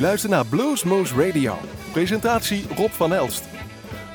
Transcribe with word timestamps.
U 0.00 0.02
luistert 0.02 0.32
naar 0.32 0.46
Bluesmoose 0.46 1.26
Radio. 1.26 1.54
Presentatie 1.92 2.64
Rob 2.76 2.90
van 2.90 3.14
Elst. 3.14 3.44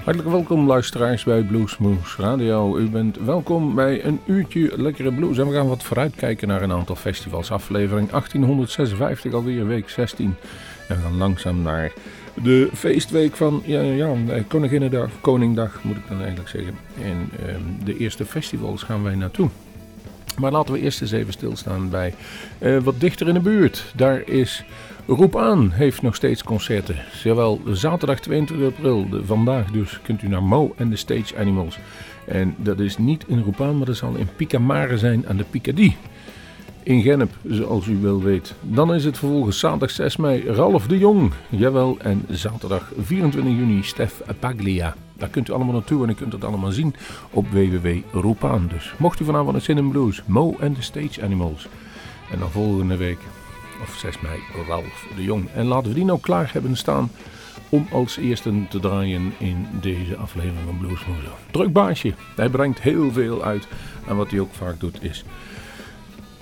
Hartelijk 0.03 0.29
welkom 0.29 0.67
luisteraars 0.67 1.23
bij 1.23 1.41
Bluesmoose 1.41 2.21
Radio. 2.21 2.77
U 2.77 2.89
bent 2.89 3.17
welkom 3.17 3.75
bij 3.75 4.05
een 4.05 4.19
uurtje 4.25 4.81
lekkere 4.81 5.13
blues. 5.13 5.37
En 5.37 5.47
we 5.47 5.55
gaan 5.55 5.67
wat 5.67 5.83
vooruitkijken 5.83 6.47
naar 6.47 6.61
een 6.61 6.71
aantal 6.71 6.95
festivals. 6.95 7.51
Aflevering 7.51 8.09
1856, 8.09 9.33
alweer 9.33 9.67
week 9.67 9.89
16. 9.89 10.35
En 10.87 10.95
we 10.95 11.01
gaan 11.01 11.17
langzaam 11.17 11.61
naar 11.61 11.91
de 12.43 12.69
feestweek 12.73 13.35
van 13.35 13.63
ja, 13.65 13.81
ja, 13.81 14.15
Koninginnedag, 14.47 15.09
Koningdag 15.21 15.83
moet 15.83 15.97
ik 15.97 16.07
dan 16.07 16.17
eigenlijk 16.17 16.49
zeggen. 16.49 16.77
En 17.01 17.29
ehm, 17.47 17.85
de 17.85 17.97
eerste 17.97 18.25
festivals 18.25 18.83
gaan 18.83 19.03
wij 19.03 19.15
naartoe. 19.15 19.49
Maar 20.39 20.51
laten 20.51 20.73
we 20.73 20.79
eerst 20.79 21.01
eens 21.01 21.11
even 21.11 21.33
stilstaan 21.33 21.89
bij 21.89 22.13
uh, 22.59 22.77
wat 22.77 22.99
dichter 22.99 23.27
in 23.27 23.33
de 23.33 23.39
buurt. 23.39 23.85
Daar 23.95 24.27
is 24.27 24.63
Roep 25.07 25.35
aan 25.37 25.71
heeft 25.71 26.01
nog 26.01 26.15
steeds 26.15 26.43
concerten. 26.43 26.95
Zowel 27.13 27.61
zaterdag 27.71 28.19
22 28.19 28.67
april, 28.67 29.07
vandaag 29.25 29.71
dus, 29.71 29.99
kunt 30.03 30.21
u 30.21 30.27
naar 30.27 30.43
Mo 30.43 30.73
en 30.77 30.89
de 30.89 30.95
Stage 30.95 31.37
Animals. 31.37 31.79
En 32.27 32.55
dat 32.57 32.79
is 32.79 32.97
niet 32.97 33.23
in 33.27 33.39
Roep 33.39 33.61
aan, 33.61 33.77
maar 33.77 33.85
dat 33.85 33.95
zal 33.95 34.15
in 34.15 34.29
Picamare 34.35 34.97
zijn 34.97 35.27
aan 35.27 35.37
de 35.37 35.45
Picardie. 35.49 35.95
In 36.83 37.01
Gennep, 37.01 37.31
zoals 37.47 37.87
u 37.87 37.97
wel 38.01 38.21
weet. 38.21 38.53
Dan 38.61 38.93
is 38.93 39.05
het 39.05 39.17
vervolgens 39.17 39.59
zaterdag 39.59 39.89
6 39.89 40.17
mei 40.17 40.43
Ralf 40.49 40.87
de 40.87 40.97
Jong. 40.97 41.31
Jawel, 41.49 41.97
en 42.01 42.25
zaterdag 42.29 42.91
24 42.99 43.53
juni 43.53 43.83
Stef 43.83 44.21
Paglia. 44.39 44.95
Daar 45.17 45.29
kunt 45.29 45.49
u 45.49 45.53
allemaal 45.53 45.73
naartoe 45.73 46.03
en 46.03 46.09
u 46.09 46.13
kunt 46.13 46.33
het 46.33 46.43
allemaal 46.43 46.71
zien 46.71 46.95
op 47.29 47.47
www.roepaan. 47.47 48.69
Dus 48.73 48.93
mocht 48.97 49.19
u 49.19 49.25
vanavond 49.25 49.55
een 49.55 49.61
Sin 49.61 49.77
in 49.77 49.89
Blues, 49.89 50.21
Mo 50.25 50.55
en 50.59 50.73
de 50.73 50.81
Stage 50.81 51.23
Animals. 51.23 51.67
En 52.31 52.39
dan 52.39 52.51
volgende 52.51 52.97
week 52.97 53.19
of 53.81 53.95
6 53.97 54.19
mei, 54.21 54.39
Ralf 54.67 55.07
de 55.15 55.23
Jong. 55.23 55.49
En 55.53 55.65
laten 55.65 55.89
we 55.89 55.95
die 55.95 56.05
nou 56.05 56.19
klaar 56.19 56.49
hebben 56.53 56.77
staan 56.77 57.11
om 57.69 57.87
als 57.91 58.17
eerste 58.17 58.67
te 58.69 58.79
draaien 58.79 59.33
in 59.37 59.67
deze 59.81 60.15
aflevering 60.15 60.65
van 60.65 60.77
Bluesmoose. 60.77 61.27
Druk 61.51 61.73
baasje. 61.73 62.13
Hij 62.35 62.49
brengt 62.49 62.81
heel 62.81 63.11
veel 63.11 63.43
uit. 63.43 63.67
En 64.07 64.15
wat 64.15 64.31
hij 64.31 64.39
ook 64.39 64.53
vaak 64.53 64.79
doet 64.79 65.03
is 65.03 65.23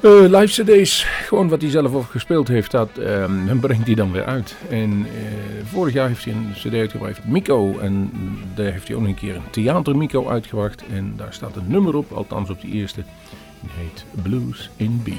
uh, 0.04 0.40
live 0.40 0.64
cd's. 0.64 1.04
Gewoon 1.04 1.50
wat 1.50 1.62
hij 1.62 1.70
zelf 1.70 1.94
over 1.94 2.12
gespeeld 2.12 2.48
heeft, 2.48 2.72
dat 2.72 2.90
um, 2.98 3.60
brengt 3.60 3.86
hij 3.86 3.96
dan 3.96 4.12
weer 4.12 4.26
uit. 4.26 4.56
En 4.70 5.00
uh, 5.00 5.08
vorig 5.64 5.94
jaar 5.94 6.08
heeft 6.08 6.26
hij 6.26 6.34
een 6.34 6.54
cd 6.54 6.74
uitgebracht, 6.74 7.26
Miko. 7.26 7.80
En 7.80 8.12
daar 8.56 8.72
heeft 8.72 8.88
hij 8.88 8.98
ook 8.98 9.04
een 9.04 9.16
keer 9.16 9.36
een 9.36 9.50
theater 9.52 9.98
Miko 9.98 10.28
uitgebracht. 10.30 10.84
En 10.94 11.14
daar 11.18 11.34
staat 11.34 11.56
een 11.56 11.68
nummer 11.68 11.96
op, 11.96 12.12
althans 12.12 12.50
op 12.50 12.62
die 12.62 12.74
eerste. 12.74 13.04
Die 13.60 13.72
heet 13.74 14.06
Blues 14.24 14.70
in 14.76 15.02
B 15.04 15.10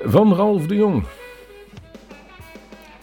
van 0.00 0.34
Ralf 0.34 0.66
de 0.66 0.74
Jong. 0.74 1.04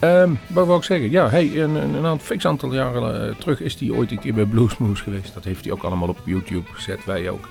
Um, 0.01 0.39
wat 0.47 0.65
wil 0.65 0.75
ik 0.75 0.83
zeggen? 0.83 1.11
Ja, 1.11 1.29
hey, 1.29 1.61
een, 1.61 1.75
een, 1.75 2.03
een 2.03 2.19
fix 2.19 2.45
aantal 2.45 2.73
jaren 2.73 3.29
uh, 3.29 3.35
terug 3.35 3.61
is 3.61 3.79
hij 3.79 3.91
ooit 3.91 4.11
een 4.11 4.19
keer 4.19 4.33
bij 4.33 4.45
Bluesmoose 4.45 5.03
geweest. 5.03 5.33
Dat 5.33 5.43
heeft 5.43 5.63
hij 5.63 5.73
ook 5.73 5.83
allemaal 5.83 6.07
op 6.07 6.19
YouTube 6.25 6.71
gezet, 6.73 7.05
wij 7.05 7.29
ook. 7.29 7.47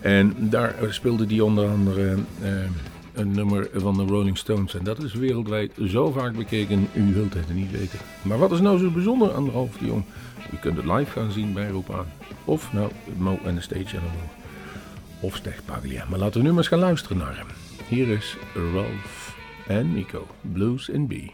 En 0.00 0.34
daar 0.38 0.74
speelde 0.88 1.26
hij 1.26 1.40
onder 1.40 1.68
andere 1.68 2.14
uh, 2.42 2.48
een 3.12 3.30
nummer 3.30 3.68
van 3.74 3.96
de 3.96 4.02
Rolling 4.02 4.38
Stones. 4.38 4.74
En 4.74 4.84
dat 4.84 5.02
is 5.02 5.14
wereldwijd 5.14 5.72
zo 5.86 6.10
vaak 6.10 6.36
bekeken, 6.36 6.88
u 6.92 7.14
wilt 7.14 7.34
het 7.34 7.54
niet 7.54 7.70
weten. 7.70 7.98
Maar 8.22 8.38
wat 8.38 8.52
is 8.52 8.60
nou 8.60 8.78
zo 8.78 8.90
bijzonder 8.90 9.34
aan 9.34 9.50
Ralf 9.50 9.76
de 9.76 9.86
Jong? 9.86 10.04
U 10.52 10.56
kunt 10.56 10.76
het 10.76 10.86
live 10.86 11.10
gaan 11.10 11.30
zien 11.30 11.52
bij 11.52 11.68
Roep 11.68 11.94
aan. 11.94 12.06
Of 12.44 12.72
nou, 12.72 12.90
Mo 13.16 13.38
en 13.44 13.54
de 13.54 13.60
Stage. 13.60 13.96
Of 15.20 15.36
Stech 15.36 15.64
Paglia. 15.64 16.04
Maar 16.08 16.18
laten 16.18 16.40
we 16.40 16.42
nu 16.42 16.48
maar 16.48 16.58
eens 16.58 16.68
gaan 16.68 16.78
luisteren 16.78 17.16
naar 17.16 17.36
hem. 17.36 17.46
Hier 17.88 18.08
is 18.08 18.36
Ralph 18.54 19.36
en 19.68 19.92
Nico, 19.92 20.26
Blues 20.42 20.88
in 20.88 21.06
B. 21.06 21.30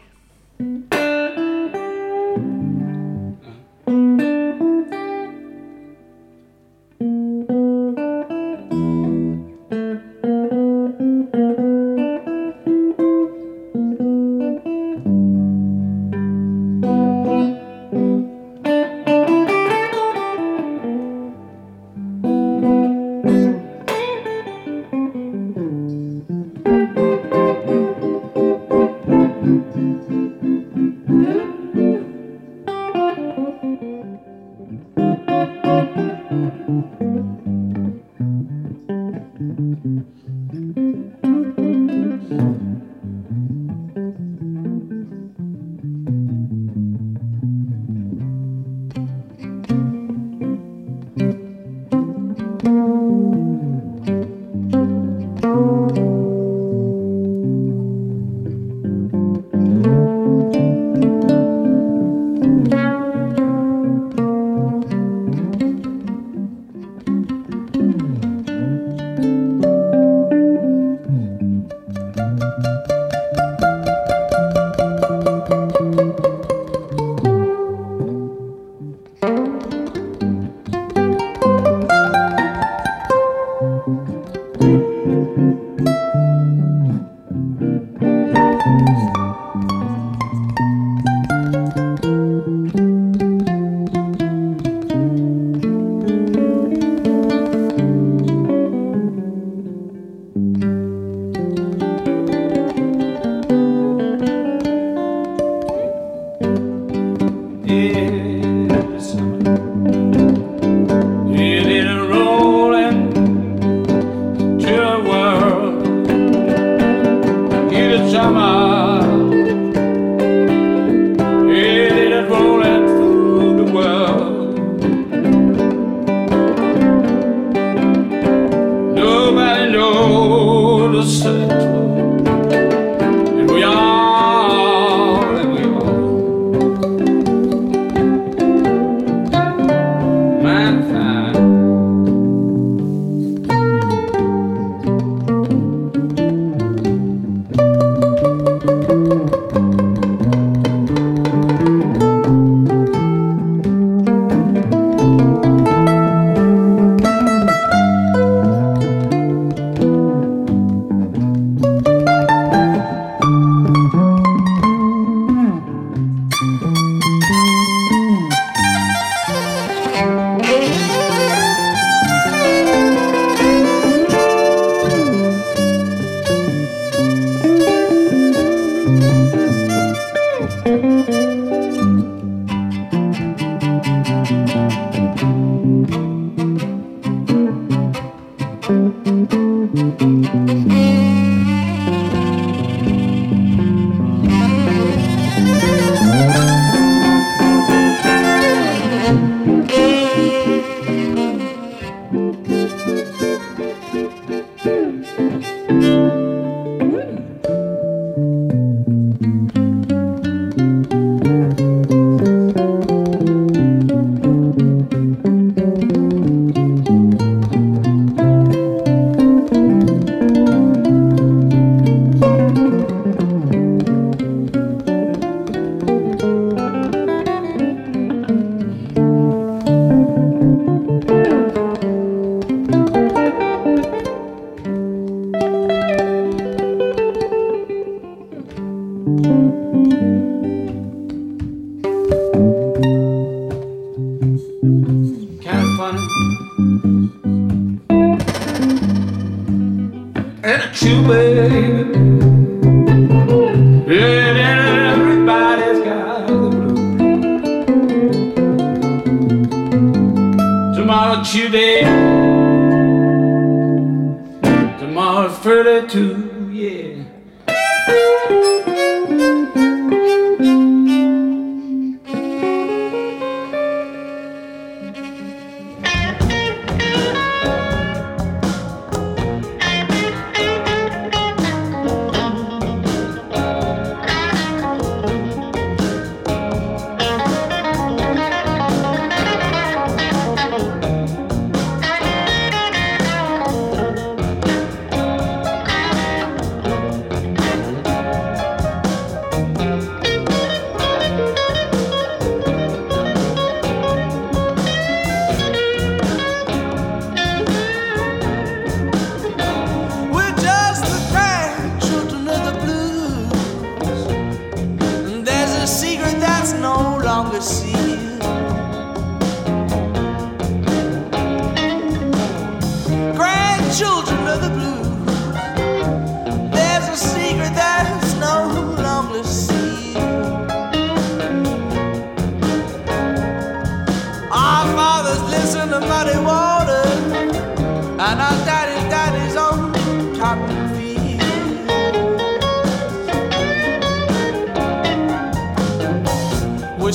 no 316.61 316.99
longer 317.03 317.41
see. 317.41 317.90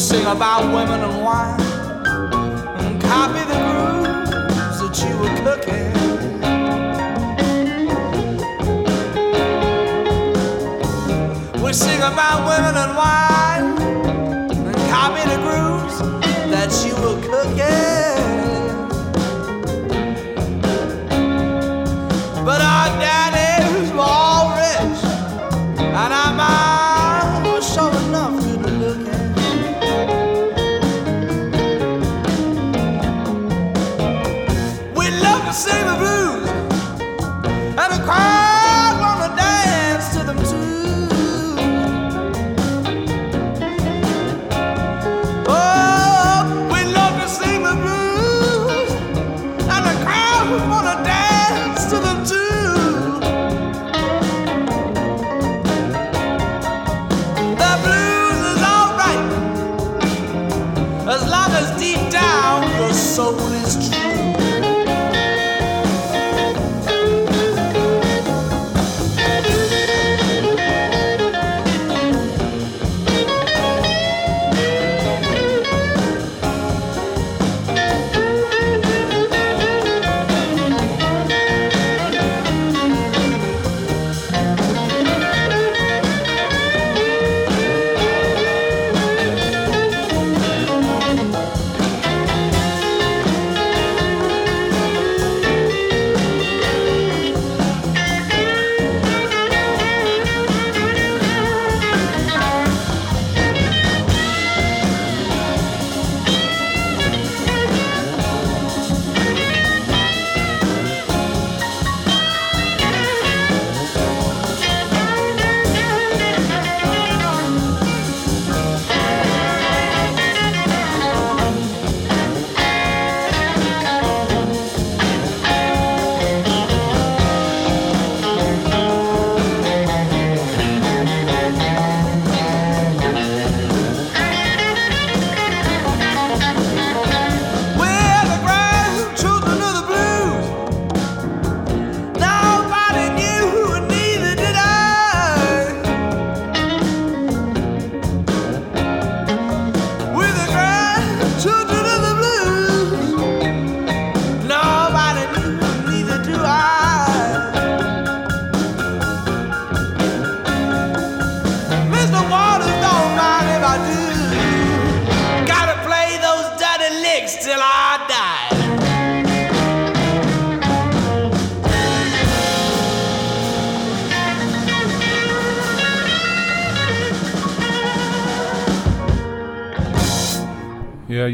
sing 0.07 0.25
about 0.27 0.63
women 0.73 1.01
and 1.01 1.25
wine 1.25 1.61
and 2.79 3.03
copy 3.03 3.41
the 3.51 3.59
grooves 3.67 4.79
that 4.81 4.97
you 5.03 5.13
were 5.19 5.37
cooking. 5.43 5.93
We 11.61 11.73
sing 11.73 11.99
about 11.99 12.47
women 12.49 12.77
and 12.77 12.97
wine. 12.97 13.36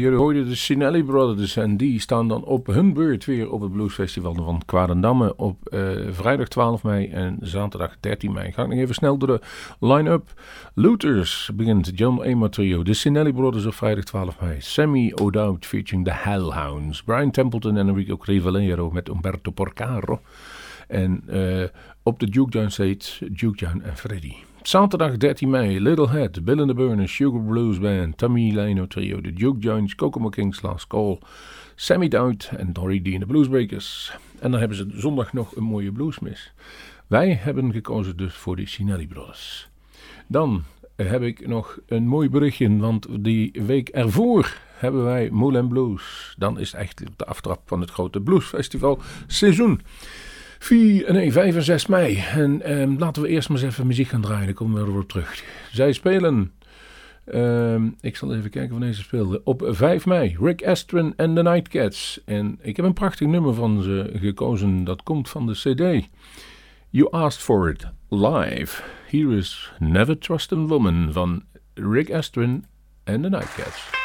Jullie 0.03 0.17
hoorden 0.17 0.49
de 0.49 0.55
Sinelli 0.55 1.03
Brothers 1.03 1.55
en 1.55 1.77
die 1.77 1.99
staan 1.99 2.27
dan 2.27 2.43
op 2.43 2.67
hun 2.67 2.93
beurt 2.93 3.25
weer 3.25 3.51
op 3.51 3.61
het 3.61 3.71
Bluesfestival 3.71 4.33
van 4.33 4.61
Kwadendamme 4.65 5.35
op 5.35 5.57
uh, 5.73 5.89
vrijdag 6.11 6.47
12 6.47 6.83
mei 6.83 7.07
en 7.07 7.37
zaterdag 7.41 7.95
13 7.99 8.33
mei. 8.33 8.51
Ga 8.51 8.63
ik 8.63 8.69
nog 8.69 8.77
even 8.77 8.95
snel 8.95 9.17
door 9.17 9.27
de 9.27 9.41
line-up. 9.79 10.33
Looters 10.73 11.51
begint 11.53 11.91
John 11.95 12.21
Ema 12.21 12.49
Trio, 12.49 12.83
de 12.83 12.93
Sinelli 12.93 13.33
Brothers 13.33 13.65
op 13.65 13.73
vrijdag 13.73 14.03
12 14.03 14.41
mei. 14.41 14.61
Sammy 14.61 15.13
O'Dowd 15.21 15.65
featuring 15.65 16.05
the 16.05 16.13
Hellhounds. 16.13 17.03
Brian 17.03 17.31
Templeton 17.31 17.77
en 17.77 17.87
Enrico 17.87 18.17
Crivellero 18.17 18.89
met 18.91 19.09
Umberto 19.09 19.51
Porcaro. 19.51 20.21
En 20.87 21.23
uh, 21.29 21.63
op 22.03 22.19
de 22.19 22.29
Duke 22.29 22.49
Down 22.49 22.69
stage 22.69 23.31
Duke 23.31 23.65
Down 23.65 23.81
en 23.81 23.97
Freddy. 23.97 24.33
Zaterdag 24.63 25.17
13 25.17 25.49
mei, 25.49 25.79
Little 25.79 26.09
Head, 26.09 26.45
Bill 26.45 26.59
and 26.59 26.67
the 26.67 26.73
Burners, 26.73 27.11
Sugar 27.11 27.41
Blues 27.41 27.79
Band, 27.79 28.17
Tommy 28.17 28.51
Lino 28.51 28.87
Trio, 28.87 29.21
The 29.21 29.33
Duke 29.33 29.59
Jones, 29.59 29.95
Kokomo 29.95 30.29
Kings 30.29 30.61
Last 30.61 30.87
Call, 30.87 31.19
Sammy 31.75 32.07
Dowd 32.07 32.49
en 32.57 32.73
Dory 32.73 32.99
D 33.01 33.07
en 33.07 33.19
de 33.19 33.25
Bluesbreakers. 33.25 34.17
En 34.39 34.51
dan 34.51 34.59
hebben 34.59 34.77
ze 34.77 34.87
zondag 34.93 35.33
nog 35.33 35.55
een 35.55 35.63
mooie 35.63 35.91
bluesmis. 35.91 36.53
Wij 37.07 37.33
hebben 37.33 37.71
gekozen 37.71 38.17
dus 38.17 38.33
voor 38.33 38.55
de 38.55 38.65
Sinelli 38.65 39.07
Brothers. 39.07 39.69
Dan 40.27 40.63
heb 40.95 41.21
ik 41.21 41.47
nog 41.47 41.79
een 41.87 42.07
mooi 42.07 42.29
berichtje, 42.29 42.77
want 42.77 43.07
die 43.19 43.51
week 43.65 43.89
ervoor 43.89 44.57
hebben 44.73 45.03
wij 45.03 45.29
Moulin 45.31 45.67
Blues. 45.67 46.35
Dan 46.37 46.59
is 46.59 46.71
het 46.71 46.81
echt 46.81 47.03
de 47.17 47.25
aftrap 47.25 47.61
van 47.65 47.81
het 47.81 47.91
grote 47.91 48.21
bluesfestival 48.21 48.99
seizoen. 49.27 49.81
4, 50.63 51.13
nee, 51.13 51.31
5 51.31 51.55
en 51.55 51.63
6 51.63 51.85
mei. 51.85 52.23
En 52.35 52.61
ehm, 52.61 52.95
laten 52.97 53.21
we 53.21 53.27
eerst 53.27 53.49
maar 53.49 53.57
eens 53.57 53.71
even 53.71 53.87
muziek 53.87 54.07
gaan 54.07 54.21
draaien. 54.21 54.45
Dan 54.45 54.53
komen 54.53 54.83
we 54.83 54.91
erop 54.91 55.09
terug. 55.09 55.43
Zij 55.71 55.93
spelen. 55.93 56.51
Ehm, 57.25 57.89
ik 58.01 58.15
zal 58.15 58.35
even 58.35 58.49
kijken 58.49 58.71
wanneer 58.71 58.93
ze 58.93 59.01
speelden. 59.01 59.41
Op 59.43 59.63
5 59.67 60.05
mei. 60.05 60.37
Rick 60.39 60.65
Astron 60.65 61.13
en 61.15 61.35
The 61.35 61.41
Nightcats. 61.41 62.21
En 62.25 62.59
ik 62.61 62.75
heb 62.75 62.85
een 62.85 62.93
prachtig 62.93 63.27
nummer 63.27 63.53
van 63.53 63.81
ze 63.81 64.11
gekozen. 64.13 64.83
Dat 64.83 65.03
komt 65.03 65.29
van 65.29 65.45
de 65.45 65.53
CD. 65.53 66.07
You 66.89 67.11
Asked 67.11 67.43
For 67.43 67.69
It. 67.69 67.87
Live. 68.09 68.83
Here 69.09 69.35
is 69.35 69.71
Never 69.79 70.17
Trust 70.17 70.51
a 70.51 70.55
Woman 70.55 71.09
van 71.11 71.43
Rick 71.73 72.11
Astron 72.11 72.65
en 73.03 73.21
The 73.21 73.29
Nightcats. 73.29 74.02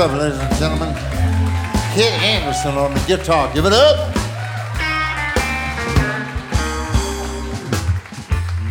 Up, 0.00 0.18
ladies 0.18 0.38
and 0.38 0.56
gentlemen. 0.56 0.94
Kid 1.92 2.10
Anderson 2.22 2.74
on 2.78 2.94
the 2.94 3.00
guitar. 3.06 3.52
Give 3.52 3.66
it 3.66 3.72
up. 3.74 4.14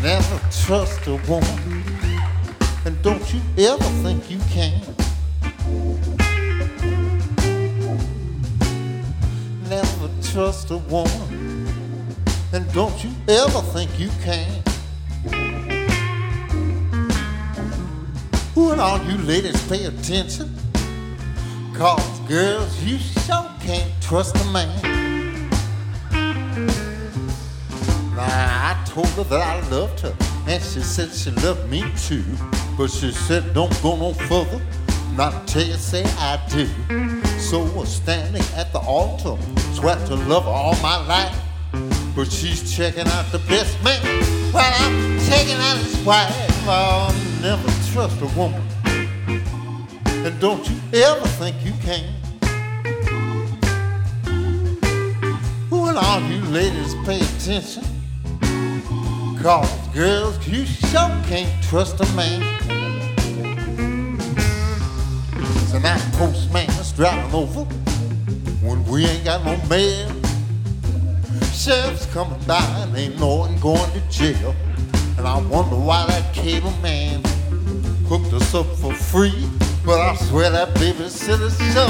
Never 0.02 0.40
trust 0.66 1.06
a 1.06 1.18
woman, 1.30 1.84
and 2.86 3.00
don't 3.04 3.32
you 3.32 3.42
ever 3.60 3.84
think 4.02 4.32
you 4.32 4.40
can. 4.50 4.82
Never 9.70 10.10
trust 10.24 10.72
a 10.72 10.78
woman, 10.78 11.68
and 12.54 12.74
don't 12.74 13.04
you 13.04 13.12
ever 13.28 13.62
think 13.74 13.92
you 14.00 14.10
can. 14.24 14.64
Who 18.56 18.72
and 18.72 18.82
all 18.82 18.98
you 19.04 19.18
ladies 19.20 19.62
pay 19.68 19.86
attention? 19.86 20.59
Cause 21.80 22.20
girls, 22.28 22.84
you 22.84 22.98
sure 22.98 23.50
can't 23.62 23.90
trust 24.02 24.36
a 24.36 24.44
man. 24.52 25.50
Now, 28.18 28.20
I 28.20 28.84
told 28.86 29.08
her 29.12 29.24
that 29.24 29.40
I 29.40 29.66
loved 29.70 30.02
her, 30.02 30.14
and 30.46 30.62
she 30.62 30.82
said 30.82 31.10
she 31.14 31.32
loved 31.32 31.70
me 31.70 31.86
too. 31.96 32.26
But 32.78 32.92
she 32.92 33.14
said, 33.14 33.54
don't 33.54 33.72
go 33.82 33.96
no 33.96 34.12
further, 34.12 34.62
not 35.16 35.34
until 35.34 35.68
you 35.68 35.76
say 35.76 36.04
I 36.18 36.38
do. 36.50 36.68
So 37.40 37.64
we're 37.74 37.86
standing 37.86 38.44
at 38.58 38.74
the 38.74 38.80
altar, 38.80 39.42
swear 39.72 39.96
to 40.08 40.16
love 40.16 40.44
her 40.44 40.50
all 40.50 40.76
my 40.82 40.98
life. 41.08 41.34
But 42.14 42.30
she's 42.30 42.76
checking 42.76 43.08
out 43.08 43.32
the 43.32 43.40
best 43.48 43.82
man 43.86 44.04
while 44.52 44.70
I'm 44.80 45.18
checking 45.30 45.56
out 45.56 45.78
his 45.78 45.96
wife. 46.04 46.68
I'll 46.68 47.14
never 47.42 47.72
trust 47.94 48.20
a 48.22 48.28
woman 48.38 48.69
and 50.26 50.40
don't 50.40 50.70
you 50.70 50.76
ever 50.94 51.28
think 51.40 51.56
you 51.64 51.72
can. 51.82 52.04
When 55.70 55.96
all 55.96 56.22
you 56.22 56.42
ladies 56.46 56.94
pay 57.06 57.22
attention, 57.22 57.84
cause 59.42 59.88
girls, 59.94 60.46
you 60.48 60.66
sure 60.66 61.10
can't 61.28 61.64
trust 61.64 62.02
a 62.02 62.16
man. 62.16 62.42
So 65.68 65.80
now 65.80 65.98
postman's 66.14 66.92
driving 66.92 67.34
over 67.34 67.64
when 68.62 68.84
we 68.86 69.06
ain't 69.06 69.24
got 69.24 69.46
no 69.46 69.56
mail. 69.68 70.12
Sheriff's 71.54 72.06
coming 72.08 72.40
by 72.46 72.62
and 72.80 72.96
ain't 72.98 73.20
no 73.20 73.36
one 73.36 73.58
going 73.60 73.92
to 73.94 74.02
jail. 74.10 74.54
And 75.18 75.28
I 75.28 75.38
wonder 75.38 75.76
why 75.76 76.06
that 76.08 76.34
cable 76.34 76.74
man 76.82 77.22
hooked 78.08 78.34
us 78.34 78.54
up 78.54 78.66
for 78.78 78.94
free. 78.94 79.48
But 79.86 80.00
I 80.02 80.16
swear 80.16 80.52
that 80.52 80.70
babysitter's 80.76 81.58
sure 81.74 81.90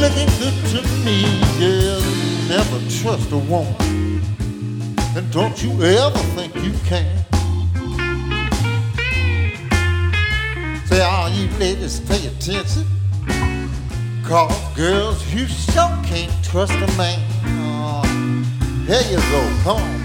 looking 0.00 0.28
good 0.38 0.56
to 0.72 0.82
me. 1.04 1.22
Yeah, 1.58 2.00
never 2.48 2.78
trust 3.00 3.32
a 3.32 3.38
woman, 3.38 4.20
and 5.16 5.30
don't 5.32 5.62
you 5.62 5.70
ever 5.82 6.18
think 6.34 6.54
you 6.56 6.72
can. 6.84 7.24
Say, 10.86 11.00
all 11.02 11.30
you 11.30 11.48
ladies, 11.58 12.00
pay 12.00 12.26
attention, 12.26 12.84
Cause 14.24 14.74
girls, 14.74 15.32
you 15.32 15.46
sure 15.46 15.88
can't 16.04 16.32
trust 16.44 16.72
a 16.72 16.98
man. 16.98 17.20
Oh, 17.44 18.02
here 18.86 19.02
you 19.10 19.18
go, 19.30 19.62
come 19.62 19.82
on. 19.82 19.95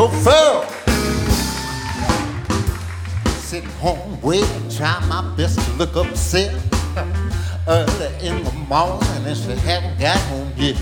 so 0.00 0.08
firm. 0.24 0.66
sit 3.26 3.64
home 3.82 4.18
wait, 4.22 4.46
try 4.70 4.98
my 5.08 5.20
best 5.36 5.60
to 5.60 5.72
look 5.72 5.94
upset. 5.94 6.54
Early 7.68 8.08
in 8.26 8.42
the 8.42 8.52
morning, 8.66 9.26
and 9.26 9.36
she 9.36 9.52
haven't 9.68 10.00
got 10.00 10.16
home 10.32 10.50
yet. 10.56 10.80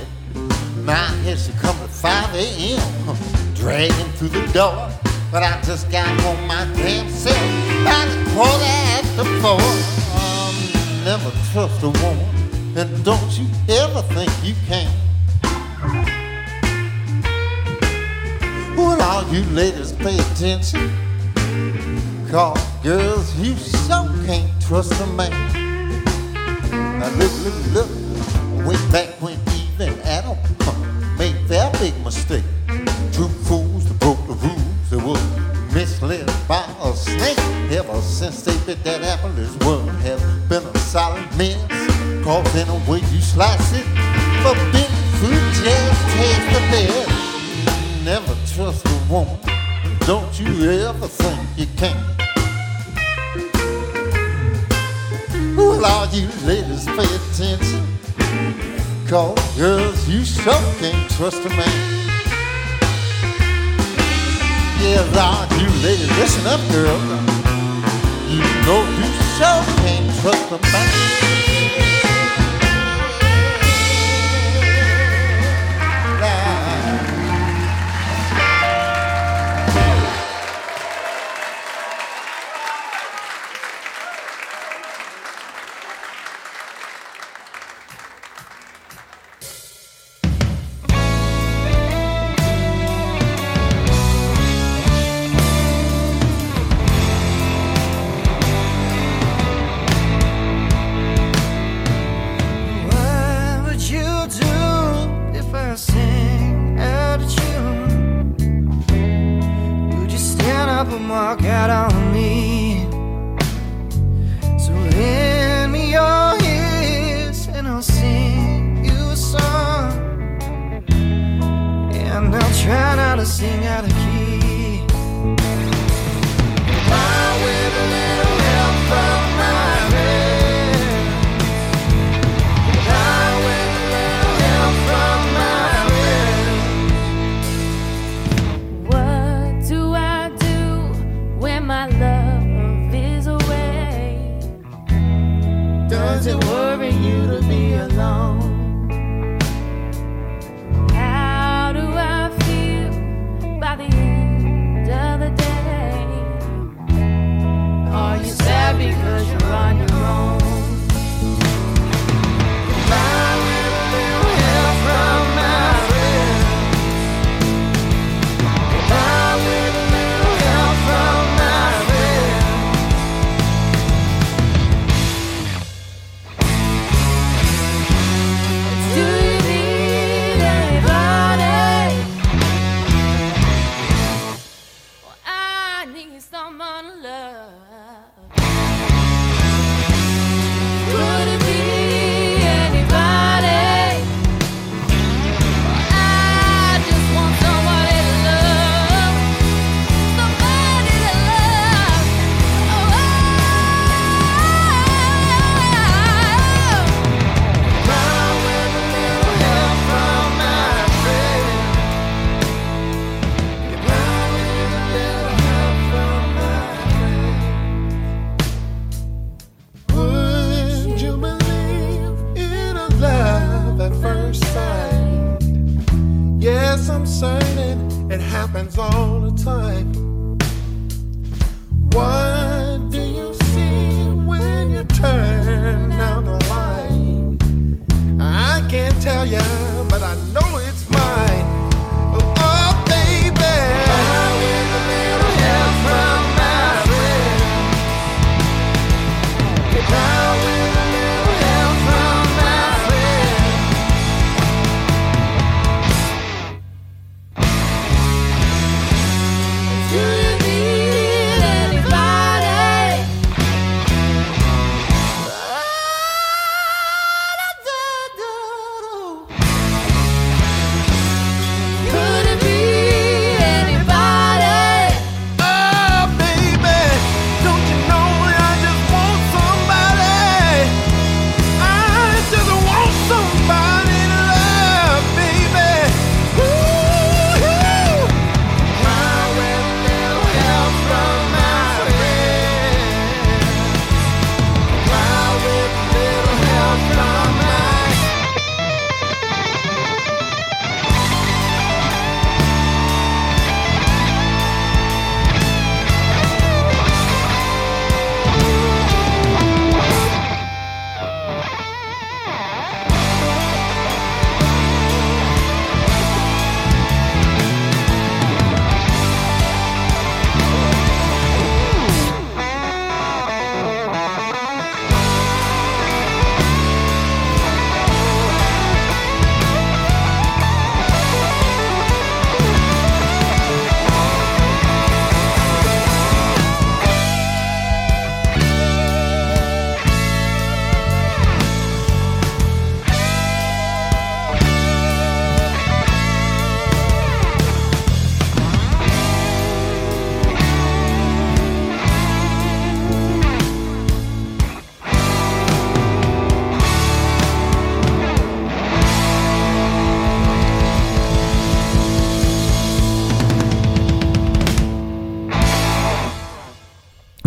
Now 0.85 1.13
here 1.25 1.37
she 1.37 1.51
comes 1.55 1.81
at 1.81 1.91
5 1.91 2.35
a.m., 2.37 3.17
dragging 3.55 4.11
through 4.17 4.29
the 4.29 4.47
door. 4.53 4.89
But 5.33 5.43
I 5.43 5.61
just 5.63 5.91
got 5.91 6.09
home 6.21 6.47
my 6.47 6.65
damn 6.77 7.09
self 7.11 7.37
by 7.85 8.07
the 8.07 8.19
quarter 8.31 8.73
after 8.99 9.25
four. 9.43 9.61
Um, 10.23 10.55
never 11.05 11.31
trust 11.51 11.83
a 11.83 11.91
woman, 12.05 12.79
and 12.79 13.05
don't 13.05 13.31
you 13.37 13.49
ever 13.69 14.03
think 14.15 14.31
you 14.45 14.55
can. 14.69 15.08
all 19.19 19.35
you 19.35 19.43
ladies 19.51 19.93
pay 19.93 20.17
attention. 20.17 20.93
Cause 22.31 22.63
girls, 22.85 23.35
you 23.41 23.57
so 23.57 24.07
can't 24.25 24.51
trust 24.63 24.93
a 25.01 25.07
man. 25.07 25.33
Now 27.01 27.11
look, 27.19 27.33
look, 27.43 27.59
look, 27.75 27.91
way 28.67 28.77
back 28.93 29.09
when 29.21 29.35
Eve 29.57 29.81
and 29.81 30.01
Adam 30.03 30.37
made 31.19 31.37
that 31.49 31.73
big 31.81 31.95
mistake. 32.05 32.45
Two 33.13 33.29
fools 33.49 33.89
that 33.89 33.99
broke 33.99 34.25
the 34.29 34.35
rules 34.35 34.91
that 34.91 35.03
were 35.03 35.75
misled 35.75 36.27
by 36.47 36.65
a 36.83 36.93
snake. 36.95 37.39
Ever 37.73 38.01
since 38.01 38.43
they 38.43 38.57
bit 38.67 38.85
that 38.85 39.03
apple, 39.03 39.31
this 39.31 39.55
world 39.67 39.89
has 40.07 40.23
been 40.49 40.63
a 40.63 40.79
solid 40.79 41.27
mess. 41.37 41.59
Cause 42.23 42.55
in 42.55 42.69
a 42.69 42.79
way 42.89 43.01
you 43.11 43.21
slice 43.21 43.73
it, 43.73 43.87
forbidden 44.45 44.97
fruit 45.19 45.47
just 45.65 46.01
tastes 46.15 46.53
the 46.55 46.63
best. 46.71 48.05
Never 48.05 48.35
trust 48.55 48.88
woman, 49.09 49.39
don't 50.01 50.39
you 50.39 50.71
ever 50.71 51.09
think 51.09 51.41
you 51.57 51.67
can. 51.77 51.97
Well, 55.57 55.85
all 55.85 56.07
you 56.09 56.29
ladies 56.45 56.85
pay 56.87 57.09
attention, 57.19 57.87
cause 59.09 59.57
girls, 59.57 60.09
you 60.09 60.25
sure 60.25 60.63
can't 60.79 61.11
trust 61.13 61.45
a 61.45 61.49
man. 61.49 61.99
Yeah, 64.81 65.03
all 65.17 65.47
you 65.59 65.69
ladies, 65.83 66.11
listen 66.19 66.47
up, 66.47 66.61
girl. 66.71 66.99
You 68.29 68.45
know 68.67 68.85
you 69.01 69.09
sure 69.37 69.63
can't 69.83 70.21
trust 70.21 70.53
a 70.53 70.59
man. 70.73 71.48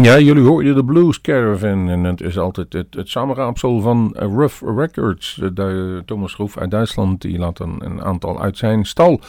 Ja, 0.01 0.19
jullie 0.19 0.43
hoorden 0.43 0.75
de 0.75 0.83
Blues 0.83 1.21
Caravan 1.21 1.89
en 1.89 2.03
het 2.03 2.21
is 2.21 2.37
altijd 2.37 2.73
het, 2.73 2.93
het 2.93 3.09
samenraapsel 3.09 3.81
van 3.81 4.15
Rough 4.15 4.63
Records. 4.77 5.41
De, 5.53 6.01
Thomas 6.05 6.33
Groef 6.33 6.57
uit 6.57 6.71
Duitsland, 6.71 7.21
die 7.21 7.37
laat 7.37 7.59
een 7.59 8.01
aantal 8.01 8.41
uit 8.41 8.57
zijn 8.57 8.85
stal 8.85 9.19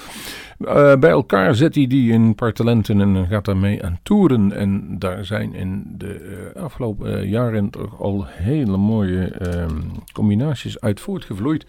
uh, 0.64 0.96
bij 0.96 1.10
elkaar 1.10 1.54
zet 1.54 1.74
hij 1.74 1.86
die 1.86 2.12
in 2.12 2.34
partalenten 2.34 3.00
en 3.00 3.26
gaat 3.26 3.44
daarmee 3.44 3.84
aan 3.84 3.98
toeren. 4.02 4.52
En 4.52 4.98
daar 4.98 5.24
zijn 5.24 5.54
in 5.54 5.84
de 5.98 6.50
uh, 6.54 6.62
afgelopen 6.62 7.18
uh, 7.18 7.30
jaren 7.30 7.70
toch 7.70 8.00
al 8.00 8.24
hele 8.28 8.76
mooie 8.76 9.24
ehm, 9.24 9.80
combinaties 10.12 10.80
uit 10.80 11.00
voortgevloeid. 11.00 11.66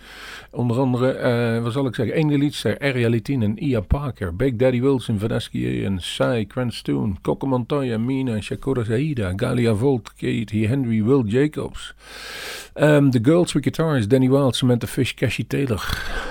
Onder 0.51 0.77
andere, 0.79 1.61
wat 1.61 1.73
zal 1.73 1.85
ik 1.85 1.95
zeggen, 1.95 2.23
Angel 2.23 2.37
Liedster, 2.37 2.79
Area 2.79 3.09
en 3.25 3.63
Ia 3.63 3.79
Parker, 3.79 4.35
Big 4.35 4.55
Daddy 4.55 4.81
Wilson, 4.81 5.19
Vanaskie 5.19 5.85
en 5.85 6.01
Sai, 6.01 6.45
Grant 6.47 6.73
Stoon, 6.73 7.17
Coco 7.21 7.47
Montoya, 7.47 7.97
Mina, 7.97 8.41
Shakura 8.41 8.83
Zaida, 8.83 9.33
Galia 9.35 9.73
Volt, 9.73 10.13
Katie 10.13 10.67
Henry, 10.67 11.03
Will 11.03 11.23
Jacobs. 11.25 11.93
Um, 12.75 13.11
the 13.11 13.19
Girls 13.19 13.53
with 13.53 13.63
Guitars, 13.63 14.07
Danny 14.07 14.27
Wild, 14.27 14.55
Samantha 14.55 14.87
Fish, 14.87 15.13
Cassie 15.13 15.47
Taylor. 15.47 15.81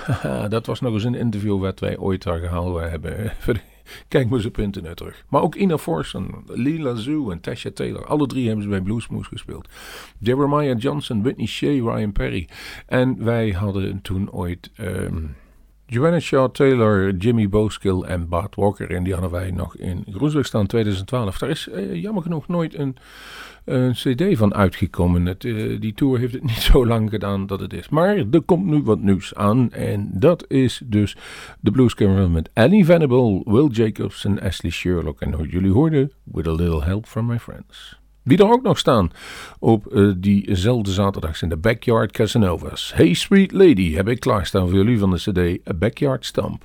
dat 0.48 0.66
was 0.66 0.80
nog 0.80 0.92
eens 0.92 1.04
een 1.04 1.14
interview 1.14 1.60
wat 1.60 1.80
wij 1.80 1.98
ooit 1.98 2.22
daar 2.22 2.40
gehaald 2.52 2.90
hebben. 2.90 3.32
Kijk 4.08 4.28
maar 4.28 4.38
eens 4.38 4.46
op 4.46 4.58
internet 4.58 4.96
terug. 4.96 5.24
Maar 5.28 5.42
ook 5.42 5.54
Ina 5.54 5.78
Forsen, 5.78 6.44
Lila 6.46 6.94
Zoo 6.94 7.30
en 7.30 7.40
Tasha 7.40 7.70
Taylor. 7.70 8.06
Alle 8.06 8.26
drie 8.26 8.46
hebben 8.46 8.62
ze 8.62 8.70
bij 8.70 8.80
Bluesmoose 8.80 9.28
gespeeld. 9.28 9.68
Jeremiah 10.18 10.78
Johnson, 10.78 11.22
Whitney 11.22 11.46
Shea, 11.46 11.70
Ryan 11.70 12.12
Perry. 12.12 12.48
En 12.86 13.24
wij 13.24 13.50
hadden 13.50 14.02
toen 14.02 14.30
ooit... 14.30 14.70
Um, 14.80 15.34
Joanna 15.92 16.20
Shaw 16.20 16.50
Taylor, 16.50 17.14
Jimmy 17.16 17.48
Boskill 17.48 18.00
en 18.00 18.28
Bart 18.28 18.54
Walker. 18.54 18.90
En 18.90 19.04
die 19.04 19.12
hadden 19.12 19.30
wij 19.30 19.50
nog 19.50 19.76
in 19.76 20.04
staan 20.40 20.66
2012. 20.66 21.38
Daar 21.38 21.50
is 21.50 21.68
uh, 21.68 21.94
jammer 21.94 22.22
genoeg 22.22 22.48
nooit 22.48 22.78
een 22.78 22.96
een 23.64 23.92
cd 23.92 24.38
van 24.38 24.54
uitgekomen. 24.54 25.26
Het, 25.26 25.44
uh, 25.44 25.80
die 25.80 25.94
tour 25.94 26.18
heeft 26.18 26.32
het 26.32 26.42
niet 26.52 26.60
zo 26.60 26.86
lang 26.86 27.10
gedaan 27.10 27.46
dat 27.46 27.60
het 27.60 27.72
is. 27.72 27.88
Maar 27.88 28.16
er 28.16 28.42
komt 28.44 28.66
nu 28.66 28.82
wat 28.82 29.00
nieuws 29.00 29.34
aan. 29.34 29.72
En 29.72 30.10
dat 30.12 30.44
is 30.48 30.82
dus 30.84 31.16
de 31.60 31.70
Blues 31.70 31.94
Caravan 31.94 32.32
met 32.32 32.50
Annie 32.54 32.84
Venable, 32.84 33.42
Will 33.44 33.68
Jacobs 33.68 34.24
en 34.24 34.40
Ashley 34.40 34.70
Sherlock. 34.70 35.20
En 35.20 35.48
jullie 35.48 35.72
hoorden 35.72 36.12
With 36.24 36.46
a 36.46 36.52
Little 36.52 36.84
Help 36.84 37.06
from 37.06 37.26
My 37.26 37.38
Friends. 37.38 38.01
Wie 38.22 38.38
er 38.38 38.50
ook 38.50 38.62
nog 38.62 38.78
staan 38.78 39.10
op 39.58 39.86
uh, 39.92 40.12
diezelfde 40.16 40.90
zaterdag 40.90 41.36
zijn 41.36 41.50
de 41.50 41.56
Backyard 41.56 42.12
Casanova's. 42.12 42.92
Hey 42.94 43.14
Sweet 43.14 43.52
Lady 43.52 43.94
heb 43.94 44.08
ik 44.08 44.20
klaarstaan 44.20 44.68
voor 44.68 44.76
jullie 44.76 44.98
van 44.98 45.10
de 45.10 45.16
cd 45.16 45.78
Backyard 45.78 46.24
Stamp. 46.24 46.64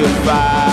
Goodbye. 0.00 0.69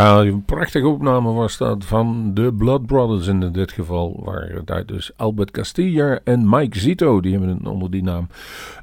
Ja, 0.00 0.20
een 0.20 0.44
prachtige 0.44 0.86
opname 0.86 1.32
was 1.32 1.56
dat 1.56 1.84
van 1.84 2.34
de 2.34 2.52
Blood 2.52 2.86
Brothers 2.86 3.26
in 3.26 3.52
dit 3.52 3.72
geval. 3.72 4.20
Waar 4.24 4.60
daar 4.64 4.86
dus 4.86 5.10
Albert 5.16 5.50
Castilla 5.50 6.20
en 6.24 6.48
Mike 6.48 6.78
Zito, 6.78 7.20
die 7.20 7.32
hebben 7.32 7.66
onder 7.66 7.90
die 7.90 8.02
naam, 8.02 8.28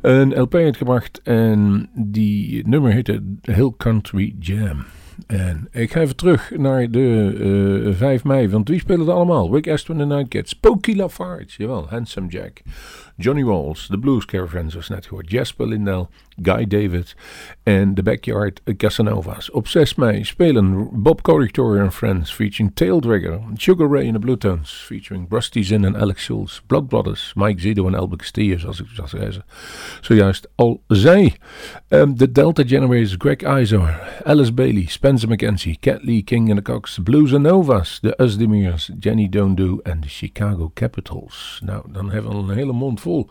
een 0.01 0.39
LP 0.39 0.55
uitgebracht. 0.55 1.22
En 1.24 1.89
die 1.93 2.68
nummer 2.68 2.91
heette 2.91 3.24
Hill 3.41 3.72
Country 3.78 4.36
Jam. 4.39 4.86
En 5.28 5.68
ik 5.72 5.91
ga 5.91 5.99
even 5.99 6.15
terug 6.15 6.51
naar 6.57 6.91
de 6.91 7.34
uh, 7.39 7.88
eh, 7.88 7.95
5 7.95 8.24
mei. 8.24 8.49
Want 8.49 8.70
wie 8.70 8.80
spelen 8.80 9.07
er 9.07 9.13
allemaal? 9.13 9.53
Rick 9.53 9.70
Aston 9.70 10.01
en 10.01 10.07
Nightcats. 10.07 10.53
Pokey 10.53 10.95
Lafarge, 10.95 11.45
jawel. 11.57 11.88
Handsome 11.89 12.28
Jack. 12.28 12.61
Johnny 13.15 13.43
Walls, 13.43 13.88
The 13.88 13.97
Blues 13.97 14.26
Caravans 14.26 14.76
was 14.76 14.89
net 14.89 15.05
gehoord. 15.05 15.32
Jasper 15.32 15.68
Lindell, 15.68 16.07
Guy 16.42 16.68
David 16.68 17.16
en 17.64 17.94
The 17.94 18.04
Backyard 18.04 18.62
Casanovas. 18.78 19.52
Op 19.52 19.68
6 19.68 19.96
mei 19.96 20.24
spelen 20.24 20.90
Bob 20.94 21.22
Corrector 21.22 21.82
and 21.82 21.94
Friends 21.94 22.34
featuring 22.34 22.72
Taildragger. 22.74 23.40
Sugar 23.56 23.90
Ray 23.90 24.06
in 24.06 24.14
the 24.14 24.20
Blue 24.20 24.38
Tones 24.38 24.72
featuring 24.72 25.26
Rusty 25.30 25.64
Zinn 25.64 25.86
en 25.86 25.96
Alex 25.96 26.24
Schulz. 26.24 26.62
Blood 26.68 26.88
Brothers, 26.88 27.34
Mike 27.36 27.62
Zido 27.62 27.88
en 27.88 27.96
Albert 27.96 28.22
Castillo, 28.22 28.58
zoals 28.58 28.80
ik 28.80 28.88
zoals 28.94 29.40
zojuist 30.02 30.48
al 30.56 30.84
zei. 30.88 31.34
Um, 31.90 32.16
the 32.16 32.32
Delta 32.32 32.64
Generators, 32.66 33.16
Greg 33.18 33.60
Izor, 33.62 34.00
Alice 34.24 34.54
Bailey, 34.54 34.86
Spencer 34.86 35.30
McKenzie, 35.30 35.78
Cat 35.80 36.04
Lee 36.04 36.22
King 36.24 36.50
and 36.50 36.58
the 36.58 36.72
Cox, 36.72 37.00
Blues 37.00 37.34
and 37.34 37.44
Novas, 37.44 38.00
The 38.00 38.14
Usdemirs, 38.18 38.90
Jenny 39.00 39.30
Don't 39.30 39.58
Do 39.58 39.80
en 39.84 40.00
de 40.02 40.08
Chicago 40.08 40.72
Capitals. 40.74 41.62
Nou, 41.64 41.92
dan 41.92 42.12
hebben 42.12 42.32
we 42.32 42.52
een 42.52 42.58
hele 42.58 42.74
mond 42.74 43.02
vol. 43.02 43.30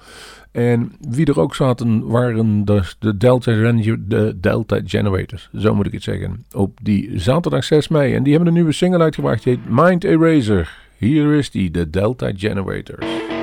En 0.56 0.92
wie 1.08 1.26
er 1.26 1.40
ook 1.40 1.54
zaten 1.54 2.06
waren 2.06 2.64
dus 2.64 2.96
de 2.98 3.16
Delta, 3.16 3.52
de 3.52 4.36
Delta 4.40 4.80
Generators, 4.84 5.50
zo 5.56 5.74
moet 5.74 5.86
ik 5.86 5.92
het 5.92 6.02
zeggen. 6.02 6.44
Op 6.52 6.78
die 6.82 7.10
zaterdag 7.14 7.64
6 7.64 7.88
mei. 7.88 8.14
En 8.14 8.22
die 8.22 8.32
hebben 8.32 8.48
een 8.48 8.56
nieuwe 8.56 8.72
single 8.72 9.02
uitgebracht, 9.02 9.42
die 9.42 9.54
heet 9.54 9.74
Mind 9.74 10.04
Eraser. 10.04 10.78
Hier 10.96 11.34
is 11.34 11.50
die, 11.50 11.70
de 11.70 11.90
Delta 11.90 12.32
Generators. 12.34 13.35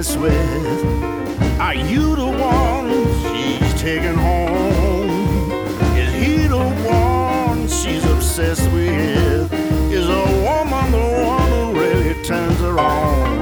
Mess 0.00 0.16
with? 0.16 1.60
Are 1.60 1.74
you 1.74 2.16
the 2.16 2.26
one 2.26 2.88
she's 3.20 3.74
taking 3.82 4.14
home? 4.14 5.52
Is 5.94 6.10
he 6.14 6.46
the 6.46 6.66
one 6.88 7.68
she's 7.68 8.04
obsessed 8.04 8.70
with? 8.72 9.52
Is 9.92 10.08
a 10.08 10.24
woman 10.46 10.92
the 10.92 11.06
one 11.26 11.50
who 11.50 11.78
really 11.78 12.14
turns 12.24 12.58
her 12.60 12.78
on? 12.78 13.40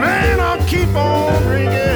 Man, 0.00 0.40
I'll 0.40 0.66
keep 0.66 0.88
on 0.94 1.42
drinking. 1.42 1.91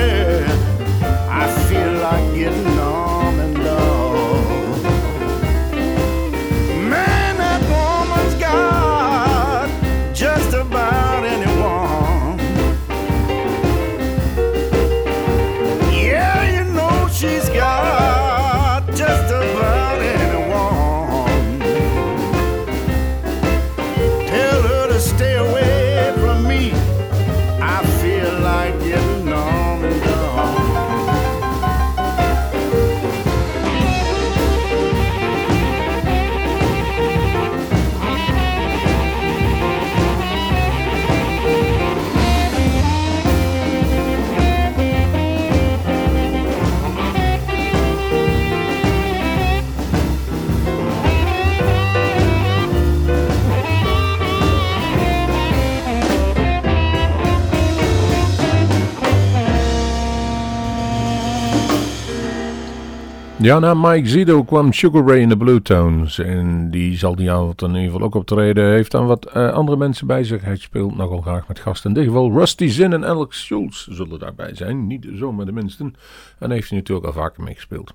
Ja, 63.47 63.59
na 63.59 63.75
Mike 63.75 64.09
Zido 64.09 64.45
kwam 64.45 64.73
Sugar 64.73 65.07
Ray 65.07 65.21
in 65.21 65.29
de 65.29 65.37
Blue 65.37 65.63
Tones. 65.63 66.19
En 66.19 66.71
die 66.71 66.99
zal 66.99 67.17
die 67.17 67.31
avond 67.31 67.63
in 67.63 67.69
ieder 67.69 67.83
geval 67.83 68.01
ook 68.01 68.15
optreden. 68.15 68.71
Heeft 68.71 68.91
dan 68.91 69.07
wat 69.07 69.27
eh, 69.27 69.53
andere 69.53 69.77
mensen 69.77 70.07
bij 70.07 70.25
zich. 70.25 70.43
Hij 70.43 70.57
speelt 70.57 70.97
nogal 70.97 71.21
graag 71.21 71.49
met 71.49 71.59
gasten. 71.59 71.91
In 71.91 71.97
dit 71.97 72.05
geval 72.05 72.33
Rusty 72.33 72.69
Zinn 72.69 72.93
en 72.93 73.05
Alex 73.05 73.45
Schultz 73.45 73.87
zullen 73.89 74.19
daarbij 74.19 74.55
zijn. 74.55 74.87
Niet 74.87 75.07
zomaar 75.15 75.47
de 75.47 75.53
minsten. 75.53 75.95
En 76.39 76.51
heeft 76.51 76.69
hij 76.69 76.79
natuurlijk 76.79 77.07
al 77.07 77.13
vaker 77.13 77.43
meegespeeld. 77.43 77.95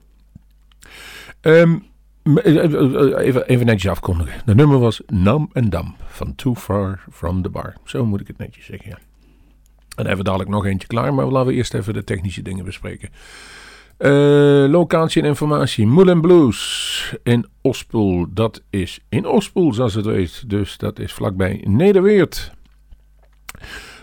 M- 1.43 2.37
eh, 2.37 3.25
even, 3.25 3.47
even 3.47 3.65
netjes 3.65 3.91
afkondigen. 3.91 4.41
De 4.45 4.55
nummer 4.55 4.79
was 4.79 5.01
Nam 5.07 5.49
en 5.53 5.69
Dam 5.69 5.95
van 6.07 6.35
Too 6.35 6.55
Far 6.55 7.03
From 7.11 7.41
The 7.41 7.49
Bar. 7.49 7.73
Zo 7.83 8.05
moet 8.05 8.21
ik 8.21 8.27
het 8.27 8.37
netjes 8.37 8.65
zeggen. 8.65 8.97
En 9.95 10.05
even 10.05 10.23
dadelijk 10.23 10.49
nog 10.49 10.65
eentje 10.65 10.87
klaar. 10.87 11.13
Maar 11.13 11.25
laten 11.25 11.47
we 11.49 11.53
eerst 11.53 11.73
even 11.73 11.93
de 11.93 12.03
technische 12.03 12.41
dingen 12.41 12.65
bespreken. 12.65 13.09
Eh, 14.01 14.65
locatie 14.69 15.21
en 15.21 15.27
informatie. 15.27 15.87
Moulin 15.87 16.21
Blues 16.21 17.15
in 17.23 17.45
Ospoel. 17.61 18.25
Dat 18.33 18.63
is 18.69 18.99
in 19.09 19.25
Ospoel, 19.25 19.73
zoals 19.73 19.93
het 19.93 20.05
weet. 20.05 20.49
Dus 20.49 20.77
dat 20.77 20.99
is 20.99 21.13
vlakbij 21.13 21.65
Nederweert. 21.67 22.51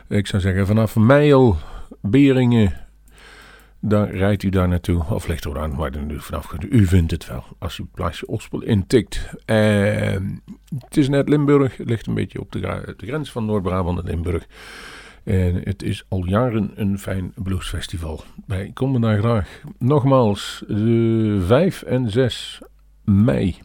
Ik 0.08 0.26
zou 0.26 0.42
zeggen 0.42 0.66
vanaf 0.66 0.96
Meijel, 0.96 1.56
Beringen, 2.00 2.86
Daar 3.80 4.10
rijdt 4.10 4.42
u 4.42 4.48
daar 4.48 4.68
naartoe. 4.68 5.04
Of 5.10 5.26
ligt 5.26 5.44
er 5.44 5.58
aan 5.58 5.76
waar 5.76 5.92
vanaf. 6.16 6.52
U 6.68 6.86
vindt 6.86 7.10
het 7.10 7.26
wel 7.26 7.44
als 7.58 7.78
u 7.78 7.82
het 7.82 7.92
plaatsje 7.92 8.26
Ospel 8.26 8.62
intikt. 8.62 9.28
Eh, 9.44 10.16
het 10.78 10.96
is 10.96 11.08
net 11.08 11.28
Limburg. 11.28 11.76
Het 11.76 11.88
ligt 11.88 12.06
een 12.06 12.14
beetje 12.14 12.40
op 12.40 12.52
de, 12.52 12.60
de 12.96 13.06
grens 13.06 13.30
van 13.30 13.44
Noord-Brabant 13.44 13.98
en 13.98 14.04
Limburg. 14.04 14.46
En 15.28 15.60
het 15.64 15.82
is 15.82 16.04
al 16.08 16.26
jaren 16.26 16.70
een 16.74 16.98
fijn 16.98 17.32
bluesfestival. 17.34 18.20
Wij 18.46 18.70
komen 18.74 19.00
daar 19.00 19.18
graag. 19.18 19.60
Nogmaals, 19.78 20.64
de 20.68 21.44
5 21.46 21.82
en 21.82 22.10
6 22.10 22.60
mei. 23.04 23.56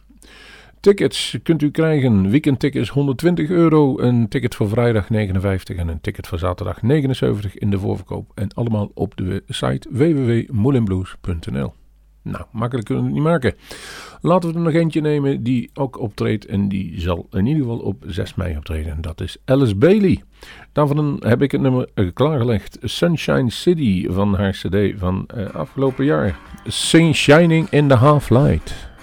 Tickets 0.80 1.38
kunt 1.42 1.62
u 1.62 1.70
krijgen. 1.70 2.30
Weekendtickets 2.30 2.88
120 2.88 3.48
euro. 3.48 3.98
Een 3.98 4.28
ticket 4.28 4.54
voor 4.54 4.68
vrijdag 4.68 5.10
59 5.10 5.76
en 5.76 5.88
een 5.88 6.00
ticket 6.00 6.26
voor 6.26 6.38
zaterdag 6.38 6.82
79 6.82 7.56
in 7.56 7.70
de 7.70 7.78
voorverkoop. 7.78 8.30
En 8.34 8.54
allemaal 8.54 8.90
op 8.94 9.16
de 9.16 9.42
site 9.46 9.88
www.moelinblues.nl. 9.90 11.72
Nou, 12.22 12.44
makkelijk 12.52 12.86
kunnen 12.86 13.04
we 13.04 13.10
het 13.10 13.20
niet 13.20 13.28
maken. 13.28 13.54
Laten 14.20 14.48
we 14.48 14.54
er 14.54 14.62
nog 14.62 14.72
eentje 14.72 15.00
nemen 15.00 15.42
die 15.42 15.70
ook 15.74 15.98
optreedt. 15.98 16.46
En 16.46 16.68
die 16.68 17.00
zal 17.00 17.26
in 17.30 17.46
ieder 17.46 17.62
geval 17.62 17.78
op 17.78 18.04
6 18.06 18.34
mei 18.34 18.56
optreden. 18.56 18.92
En 18.92 19.00
dat 19.00 19.20
is 19.20 19.36
Alice 19.44 19.76
Bailey. 19.76 20.22
Daarvan 20.74 21.16
heb 21.26 21.42
ik 21.42 21.52
het 21.52 21.60
nummer 21.60 21.88
klaargelegd. 22.14 22.78
Sunshine 22.82 23.50
City 23.50 24.06
van 24.08 24.34
haar 24.34 24.50
CD 24.50 24.98
van 24.98 25.26
eh, 25.26 25.54
afgelopen 25.54 26.04
jaar. 26.04 26.38
Sun 26.66 27.14
Shining 27.14 27.70
in 27.70 27.88
the 27.88 27.94
Half 27.94 28.30
Light. 28.30 28.93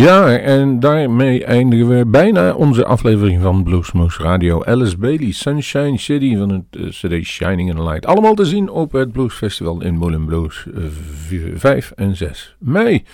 Ja, 0.00 0.38
en 0.38 0.80
daarmee 0.80 1.44
eindigen 1.44 1.88
we 1.88 2.06
bijna 2.06 2.54
onze 2.54 2.84
aflevering 2.84 3.42
van 3.42 3.62
Bluesmoose 3.62 4.22
Radio. 4.22 4.64
Alice 4.64 4.98
Bailey, 4.98 5.32
Sunshine 5.32 5.98
City 5.98 6.36
van 6.36 6.48
het 6.48 6.64
uh, 6.70 6.88
CD 6.88 7.26
Shining 7.26 7.68
in 7.68 7.76
the 7.76 7.82
Light. 7.82 8.06
Allemaal 8.06 8.34
te 8.34 8.44
zien 8.44 8.70
op 8.70 8.92
het 8.92 9.12
Blues 9.12 9.34
Festival 9.34 9.82
in 9.82 9.94
Moulin 9.94 10.24
Blues 10.24 10.66
uh, 10.74 10.84
5 11.54 11.92
en 11.96 12.16
6 12.16 12.56
mei. 12.58 13.04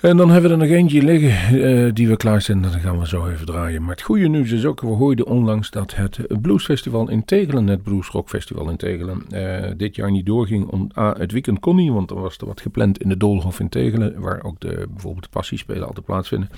En 0.00 0.16
dan 0.16 0.30
hebben 0.30 0.50
we 0.50 0.56
er 0.56 0.68
nog 0.68 0.76
eentje 0.76 1.02
liggen 1.02 1.54
uh, 1.54 1.90
die 1.94 2.08
we 2.08 2.16
klaarzetten. 2.16 2.70
Dan 2.70 2.80
gaan 2.80 2.98
we 2.98 3.06
zo 3.06 3.28
even 3.28 3.46
draaien. 3.46 3.82
Maar 3.82 3.90
het 3.90 4.02
goede 4.02 4.28
nieuws 4.28 4.50
is 4.50 4.64
ook, 4.64 4.80
we 4.80 4.86
hoorden 4.86 5.26
onlangs 5.26 5.70
dat 5.70 5.94
het 5.94 6.40
Bluesfestival 6.40 7.08
in 7.10 7.24
Tegelen, 7.24 7.66
het 7.66 7.82
Blues 7.82 8.08
Rock 8.08 8.28
Festival 8.28 8.70
in 8.70 8.76
Tegelen, 8.76 9.22
uh, 9.30 9.70
dit 9.76 9.96
jaar 9.96 10.10
niet 10.10 10.26
doorging. 10.26 10.66
Om, 10.66 10.90
het 10.94 11.32
weekend 11.32 11.60
kon 11.60 11.76
niet, 11.76 11.92
want 11.92 12.10
er 12.10 12.20
was 12.20 12.36
er 12.36 12.46
wat 12.46 12.60
gepland 12.60 12.98
in 12.98 13.08
de 13.08 13.16
Doolhof 13.16 13.60
in 13.60 13.68
Tegelen, 13.68 14.20
waar 14.20 14.42
ook 14.42 14.60
de, 14.60 14.86
bijvoorbeeld 14.90 15.24
de 15.24 15.30
passiespelen 15.30 15.86
altijd 15.86 16.06
plaatsvinden. 16.06 16.48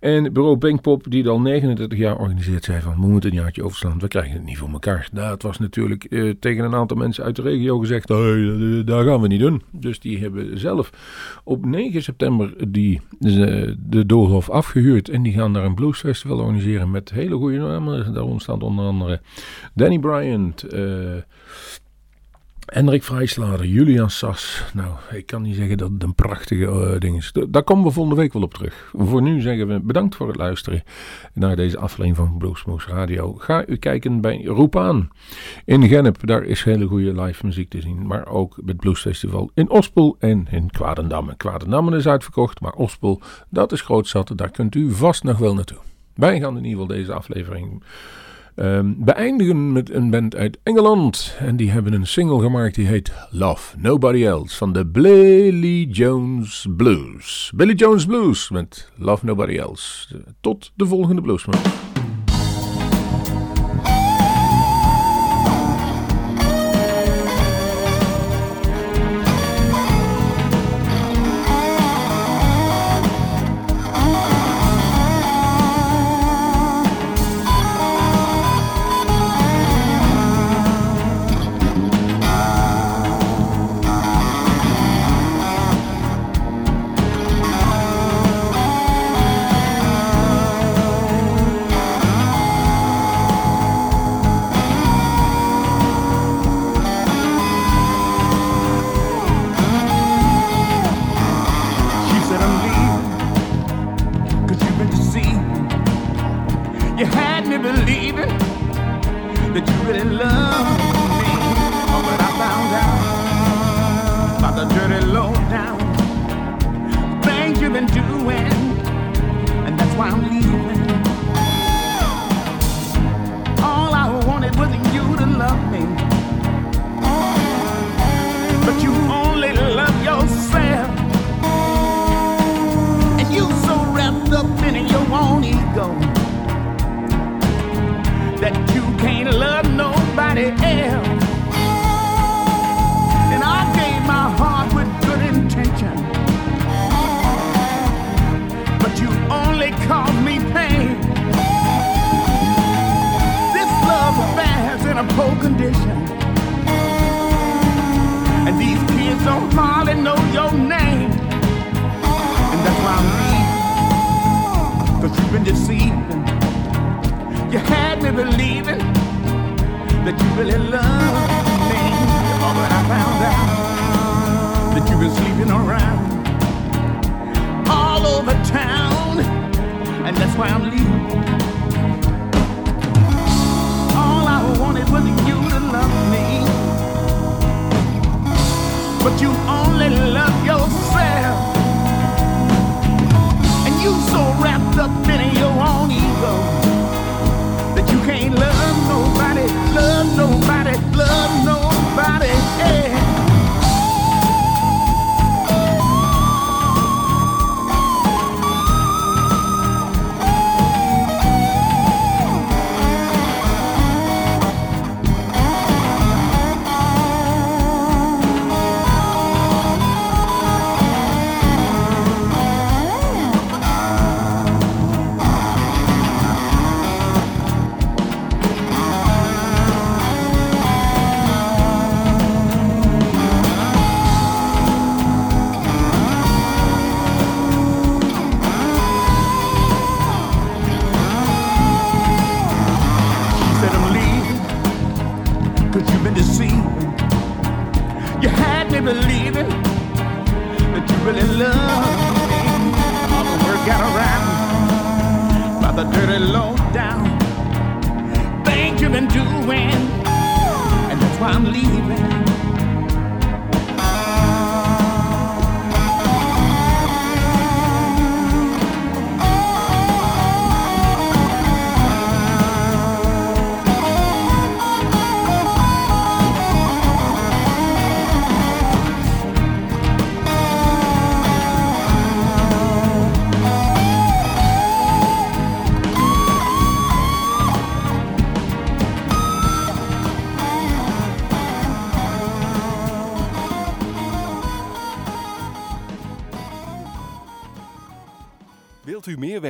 En 0.00 0.32
bureau 0.32 0.58
Pinkpop, 0.58 1.10
die 1.10 1.28
al 1.28 1.40
39 1.40 1.98
jaar 1.98 2.18
organiseert, 2.18 2.64
zei 2.64 2.80
van, 2.80 3.00
we 3.00 3.06
moeten 3.06 3.30
een 3.30 3.36
jaartje 3.36 3.64
overslaan, 3.64 3.98
we 3.98 4.08
krijgen 4.08 4.32
het 4.32 4.44
niet 4.44 4.58
voor 4.58 4.68
elkaar. 4.68 5.08
Nou, 5.12 5.30
het 5.30 5.42
was 5.42 5.58
natuurlijk 5.58 6.06
uh, 6.08 6.34
tegen 6.40 6.64
een 6.64 6.74
aantal 6.74 6.96
mensen 6.96 7.24
uit 7.24 7.36
de 7.36 7.42
regio 7.42 7.78
gezegd, 7.78 8.08
hey, 8.08 8.82
daar 8.84 9.04
gaan 9.04 9.20
we 9.20 9.28
niet 9.28 9.40
doen. 9.40 9.62
Dus 9.70 10.00
die 10.00 10.18
hebben 10.18 10.58
zelf 10.58 10.90
op 11.44 11.64
9 11.64 12.02
september 12.02 12.72
die, 12.72 13.00
de, 13.18 14.06
Doolhof 14.06 14.50
afgehuurd 14.50 15.08
en 15.08 15.22
die 15.22 15.32
gaan 15.32 15.52
daar 15.52 15.64
een 15.64 15.74
bluesfestival 15.74 16.38
organiseren 16.38 16.90
met 16.90 17.10
hele 17.10 17.36
goede 17.36 17.58
namen. 17.58 18.12
Daar 18.14 18.22
ontstaat 18.22 18.62
onder 18.62 18.84
andere 18.84 19.20
Danny 19.74 19.98
Bryant, 19.98 20.74
uh, 20.74 20.80
Hendrik 22.68 23.02
Vrijslader, 23.02 23.66
Julian 23.66 24.10
Sas. 24.10 24.64
Nou, 24.74 24.88
ik 25.10 25.26
kan 25.26 25.42
niet 25.42 25.56
zeggen 25.56 25.78
dat 25.78 25.90
het 25.90 26.02
een 26.02 26.14
prachtige 26.14 26.64
uh, 26.64 26.98
ding 26.98 27.16
is. 27.16 27.32
Daar 27.48 27.62
komen 27.62 27.84
we 27.84 27.90
volgende 27.90 28.20
week 28.20 28.32
wel 28.32 28.42
op 28.42 28.54
terug. 28.54 28.90
Voor 28.96 29.22
nu 29.22 29.40
zeggen 29.40 29.68
we 29.68 29.80
bedankt 29.80 30.14
voor 30.14 30.26
het 30.26 30.36
luisteren 30.36 30.82
naar 31.32 31.56
deze 31.56 31.78
aflevering 31.78 32.16
van 32.16 32.38
Bluesmoose 32.38 32.88
Radio. 32.88 33.34
Ga 33.34 33.66
u 33.66 33.76
kijken 33.76 34.20
bij 34.20 34.44
Roep 34.44 34.76
aan 34.76 35.08
in 35.64 35.88
Gennep. 35.88 36.26
Daar 36.26 36.44
is 36.44 36.62
hele 36.62 36.86
goede 36.86 37.22
live 37.22 37.46
muziek 37.46 37.68
te 37.68 37.80
zien. 37.80 38.06
Maar 38.06 38.26
ook 38.26 38.58
het 38.66 38.76
Bluesfestival 38.76 39.50
in 39.54 39.70
Ospel 39.70 40.16
en 40.18 40.46
in 40.50 40.70
Kwadendamme. 40.70 41.36
Kwadendamme 41.36 41.96
is 41.96 42.08
uitverkocht, 42.08 42.60
maar 42.60 42.72
Ospel, 42.72 43.20
dat 43.48 43.72
is 43.72 43.80
groot. 43.80 44.36
Daar 44.38 44.50
kunt 44.50 44.74
u 44.74 44.92
vast 44.92 45.22
nog 45.22 45.38
wel 45.38 45.54
naartoe. 45.54 45.78
Wij 46.14 46.40
gaan 46.40 46.56
in 46.56 46.64
ieder 46.64 46.80
geval 46.80 46.96
deze 46.96 47.12
aflevering 47.12 47.82
Um, 48.60 48.96
beëindigen 48.98 49.72
met 49.72 49.90
een 49.90 50.10
band 50.10 50.36
uit 50.36 50.58
Engeland. 50.62 51.36
En 51.38 51.56
die 51.56 51.70
hebben 51.70 51.92
een 51.92 52.06
single 52.06 52.40
gemaakt 52.40 52.74
die 52.74 52.86
heet 52.86 53.12
Love 53.30 53.76
Nobody 53.78 54.24
Else 54.24 54.56
van 54.56 54.72
de 54.72 54.86
Billy 54.86 55.84
Jones 55.84 56.66
Blues. 56.76 57.52
Billy 57.54 57.74
Jones 57.74 58.06
Blues 58.06 58.50
met 58.50 58.90
Love 58.96 59.24
Nobody 59.24 59.58
Else. 59.58 60.16
Tot 60.40 60.72
de 60.74 60.86
volgende 60.86 61.22
Bluesman. 61.22 61.87